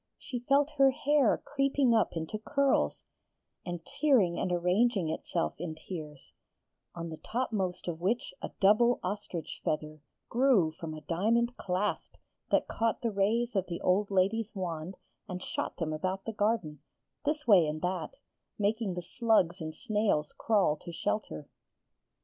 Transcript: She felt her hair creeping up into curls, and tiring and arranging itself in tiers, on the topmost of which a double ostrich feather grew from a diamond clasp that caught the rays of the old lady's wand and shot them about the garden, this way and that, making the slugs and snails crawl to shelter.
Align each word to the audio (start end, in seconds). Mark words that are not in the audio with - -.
She 0.17 0.39
felt 0.39 0.71
her 0.79 0.89
hair 0.89 1.43
creeping 1.45 1.93
up 1.93 2.13
into 2.17 2.39
curls, 2.39 3.03
and 3.63 3.85
tiring 3.85 4.39
and 4.39 4.51
arranging 4.51 5.09
itself 5.11 5.53
in 5.59 5.75
tiers, 5.75 6.33
on 6.95 7.09
the 7.09 7.17
topmost 7.17 7.87
of 7.87 8.01
which 8.01 8.33
a 8.41 8.49
double 8.59 8.99
ostrich 9.03 9.61
feather 9.63 10.01
grew 10.27 10.71
from 10.71 10.95
a 10.95 11.01
diamond 11.01 11.55
clasp 11.55 12.15
that 12.49 12.67
caught 12.67 13.03
the 13.03 13.11
rays 13.11 13.55
of 13.55 13.67
the 13.67 13.79
old 13.81 14.09
lady's 14.09 14.55
wand 14.55 14.97
and 15.29 15.43
shot 15.43 15.77
them 15.77 15.93
about 15.93 16.25
the 16.25 16.33
garden, 16.33 16.79
this 17.23 17.45
way 17.45 17.67
and 17.67 17.83
that, 17.83 18.15
making 18.57 18.95
the 18.95 19.03
slugs 19.03 19.61
and 19.61 19.75
snails 19.75 20.33
crawl 20.35 20.77
to 20.77 20.91
shelter. 20.91 21.47